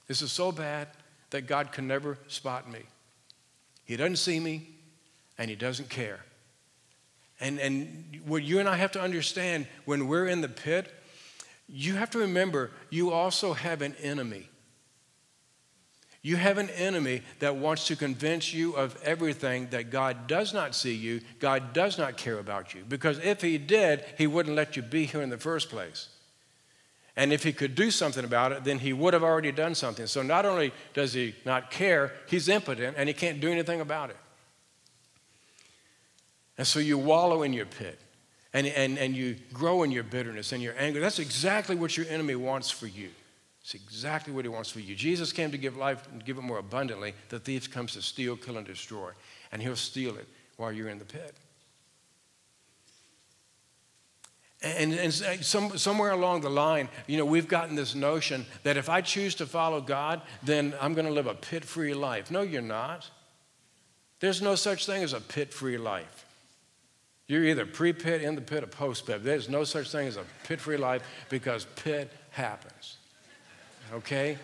[0.07, 0.89] this is so bad
[1.31, 2.81] that God can never spot me.
[3.85, 4.69] He doesn't see me
[5.37, 6.19] and He doesn't care.
[7.39, 10.93] And, and what you and I have to understand when we're in the pit,
[11.67, 14.50] you have to remember you also have an enemy.
[16.23, 20.75] You have an enemy that wants to convince you of everything that God does not
[20.75, 22.83] see you, God does not care about you.
[22.87, 26.09] Because if He did, He wouldn't let you be here in the first place.
[27.15, 30.05] And if He could do something about it, then He would have already done something.
[30.05, 34.11] So not only does He not care, He's impotent and He can't do anything about
[34.11, 34.17] it.
[36.59, 37.99] And so you wallow in your pit
[38.53, 40.99] and, and, and you grow in your bitterness and your anger.
[40.99, 43.09] That's exactly what your enemy wants for you.
[43.63, 44.95] It's exactly what he wants for you.
[44.95, 47.13] Jesus came to give life and give it more abundantly.
[47.29, 49.11] The thief comes to steal, kill, and destroy.
[49.51, 51.35] And he'll steal it while you're in the pit.
[54.63, 58.89] And, and some, somewhere along the line, you know, we've gotten this notion that if
[58.89, 62.29] I choose to follow God, then I'm going to live a pit free life.
[62.29, 63.09] No, you're not.
[64.19, 66.25] There's no such thing as a pit free life.
[67.27, 69.23] You're either pre pit, in the pit, or post pit.
[69.23, 72.97] There's no such thing as a pit free life because pit happens
[73.93, 74.37] okay?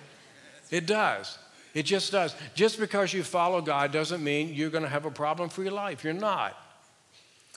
[0.72, 1.38] It does.
[1.74, 2.36] It just does.
[2.56, 5.74] Just because you follow God doesn't mean you're going to have a problem for your
[5.74, 6.04] life.
[6.04, 6.58] You're not.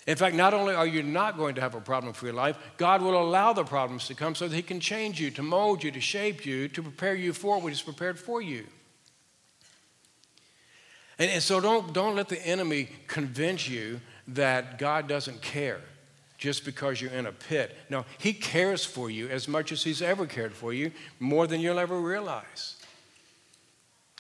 [0.07, 2.57] In fact, not only are you not going to have a problem for your life,
[2.77, 5.85] God will allow the problems to come so that He can change you, to mold
[5.85, 8.67] you, to shape you, to prepare you for what He's prepared for you.
[11.19, 15.81] And, and so don't, don't let the enemy convince you that God doesn't care
[16.41, 17.77] just because you're in a pit.
[17.91, 21.61] No, He cares for you as much as He's ever cared for you, more than
[21.61, 22.77] you'll ever realize.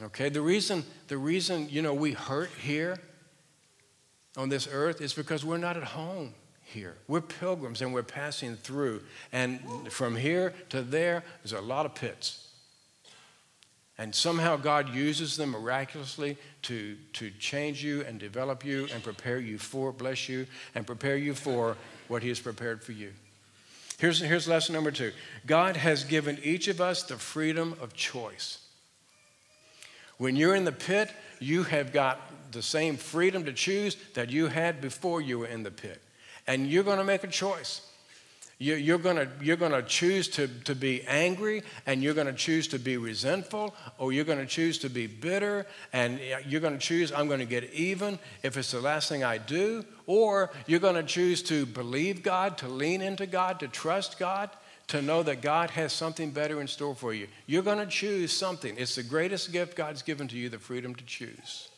[0.03, 2.99] Okay, the reason, the reason, you know, we hurt here
[4.37, 6.97] on this earth is because we're not at home here.
[7.09, 9.03] We're pilgrims and we're passing through.
[9.33, 12.49] And from here to there, there's a lot of pits.
[13.99, 19.39] And somehow God uses them miraculously to, to change you and develop you and prepare
[19.39, 21.77] you for, bless you, and prepare you for
[22.11, 23.13] what He has prepared for you.
[23.99, 25.13] Here's, here's lesson number two
[25.47, 28.59] God has given each of us the freedom of choice.
[30.19, 32.21] When you're in the pit, you have got
[32.53, 36.03] the same freedom to choose that you had before you were in the pit.
[36.47, 37.87] And you're going to make a choice.
[38.63, 42.69] You're going to you're gonna choose to, to be angry and you're going to choose
[42.69, 46.75] to be resentful or you're going to choose to be bitter and uh, you're going
[46.75, 49.83] to choose, I'm going to get even if it's the last thing I do.
[50.07, 54.51] Or you're going to choose to believe God, to lean into God, to trust God,
[54.89, 57.29] to know that God has something better in store for you.
[57.47, 58.75] You're going to choose something.
[58.77, 61.71] It's the greatest gift God's given to you, the freedom to choose.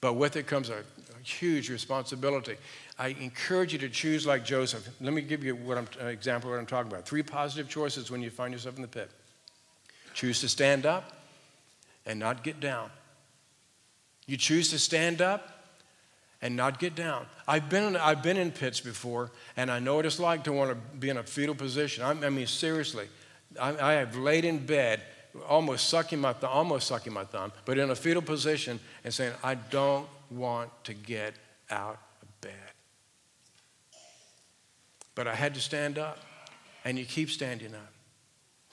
[0.00, 0.82] But with it comes a
[1.22, 2.56] huge responsibility.
[2.98, 4.88] I encourage you to choose like Joseph.
[5.00, 7.06] Let me give you what I'm, an example of what I'm talking about.
[7.06, 9.10] Three positive choices when you find yourself in the pit.
[10.14, 11.12] Choose to stand up
[12.06, 12.90] and not get down.
[14.26, 15.58] You choose to stand up
[16.40, 17.26] and not get down.
[17.46, 20.52] I've been in, I've been in pits before, and I know what it's like to
[20.52, 22.04] want to be in a fetal position.
[22.04, 23.08] I, I mean, seriously,
[23.60, 25.02] I, I, have laid in bed,
[25.48, 29.34] almost sucking my thumb, almost sucking my thumb, but in a fetal position, and saying,
[29.42, 31.34] "I don't want to get
[31.70, 32.52] out of bed.
[35.14, 36.18] But I had to stand up,
[36.84, 37.92] and you keep standing up.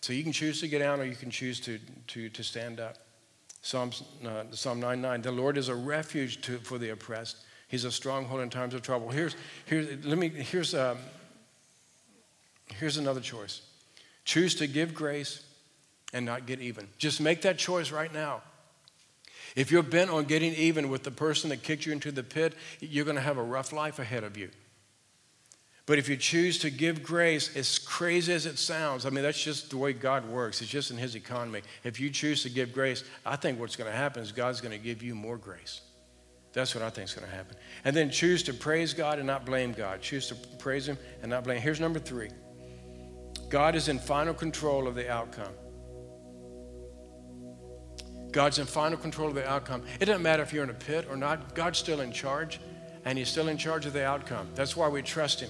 [0.01, 2.80] So you can choose to get down or you can choose to, to, to stand
[2.80, 2.97] up.
[3.63, 7.38] Psalms, uh, Psalm 99 The Lord is a refuge to, for the oppressed,
[7.68, 9.09] He's a stronghold in times of trouble.
[9.09, 9.36] Here's,
[9.66, 10.99] here's, let me, here's, um,
[12.68, 13.61] here's another choice
[14.24, 15.43] choose to give grace
[16.16, 16.88] and not get even.
[16.97, 18.41] Just make that choice right now.
[19.55, 22.55] If you're bent on getting even with the person that kicked you into the pit,
[22.80, 24.49] you're going to have a rough life ahead of you.
[25.86, 29.41] But if you choose to give grace, as crazy as it sounds, I mean, that's
[29.41, 30.61] just the way God works.
[30.61, 31.61] It's just in His economy.
[31.84, 34.72] If you choose to give grace, I think what's going to happen is God's going
[34.72, 35.82] to give you more grace.
[36.53, 37.57] That's what I think is going to happen.
[37.84, 40.01] And then choose to praise God and not blame God.
[40.01, 41.61] Choose to praise Him and not blame.
[41.61, 42.30] Here's number three
[43.49, 45.53] God is in final control of the outcome.
[48.36, 49.81] God's in final control of the outcome.
[49.97, 52.59] It doesn't matter if you're in a pit or not, God's still in charge,
[53.05, 54.49] and He's still in charge of the outcome.
[54.55, 55.49] That's why we trust Him.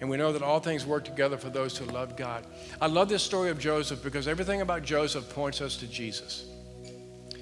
[0.00, 2.44] And we know that all things work together for those who love God.
[2.80, 6.44] I love this story of Joseph because everything about Joseph points us to Jesus.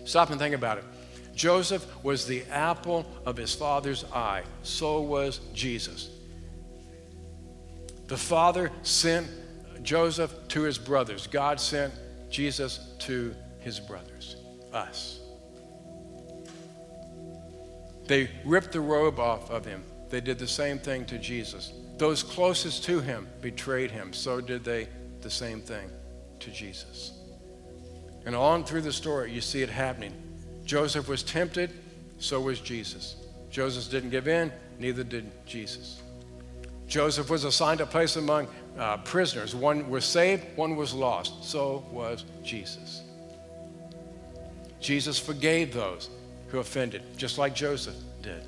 [0.04, 0.84] Stop and think about it.
[1.34, 6.10] Joseph was the apple of his father's eye, so was Jesus.
[8.08, 9.26] The father sent
[9.82, 11.94] Joseph to his brothers, God sent
[12.28, 14.36] Jesus to his brothers,
[14.72, 15.20] us.
[18.06, 19.82] They ripped the robe off of him.
[20.10, 21.72] They did the same thing to Jesus.
[21.98, 24.12] Those closest to him betrayed him.
[24.12, 24.88] So did they
[25.22, 25.90] the same thing
[26.40, 27.12] to Jesus.
[28.24, 30.12] And on through the story, you see it happening.
[30.64, 31.70] Joseph was tempted,
[32.18, 33.16] so was Jesus.
[33.50, 36.02] Joseph didn't give in, neither did Jesus.
[36.86, 38.48] Joseph was assigned a place among
[38.78, 39.54] uh, prisoners.
[39.54, 41.44] One was saved, one was lost.
[41.44, 43.02] So was Jesus.
[44.86, 46.10] Jesus forgave those
[46.46, 48.40] who offended, just like Joseph did.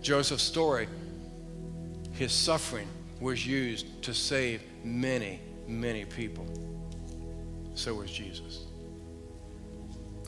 [0.00, 0.88] Joseph's story,
[2.10, 2.88] his suffering
[3.20, 6.44] was used to save many, many people.
[7.76, 8.64] So was Jesus.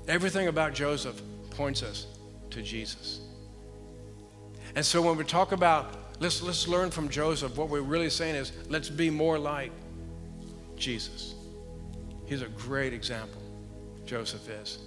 [0.06, 2.06] Everything about Joseph points us
[2.50, 3.22] to Jesus.
[4.76, 8.36] And so when we talk about let's let's learn from Joseph, what we're really saying
[8.36, 9.72] is let's be more like
[10.76, 11.34] Jesus.
[12.26, 13.42] He's a great example,
[14.06, 14.78] Joseph is,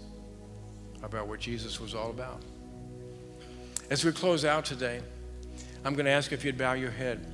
[1.03, 2.41] about what Jesus was all about.
[3.89, 5.01] As we close out today,
[5.85, 7.25] I'm going to ask if you'd bow your head.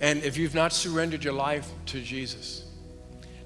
[0.00, 2.64] And if you've not surrendered your life to Jesus,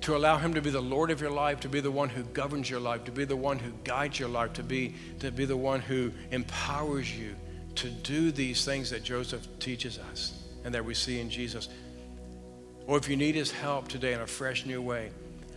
[0.02, 2.22] to allow him to be the Lord of your life, to be the one who
[2.24, 5.44] governs your life, to be the one who guides your life, to be, to be
[5.44, 7.34] the one who empowers you
[7.76, 11.68] to do these things that Joseph teaches us and that we see in Jesus.
[12.90, 15.12] Or if you need his help today in a fresh new way,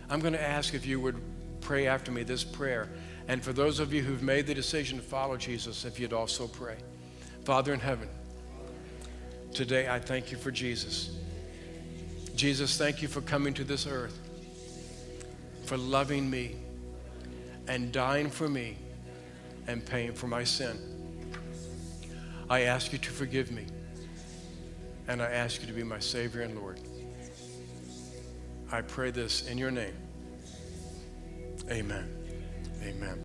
[0.08, 1.20] I'm going to ask if you would
[1.60, 2.88] pray after me this prayer.
[3.26, 6.46] And for those of you who've made the decision to follow Jesus, if you'd also
[6.46, 6.76] pray.
[7.42, 8.08] Father in heaven,
[9.52, 11.10] today I thank you for Jesus.
[12.36, 14.16] Jesus, thank you for coming to this earth,
[15.64, 16.54] for loving me
[17.66, 18.76] and dying for me
[19.66, 20.78] and paying for my sin.
[22.48, 23.66] I ask you to forgive me,
[25.08, 26.78] and I ask you to be my Savior and Lord.
[28.70, 29.96] I pray this in your name.
[31.70, 32.08] Amen.
[32.82, 33.23] Amen.